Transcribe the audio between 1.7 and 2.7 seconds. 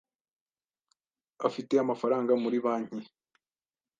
amafaranga muri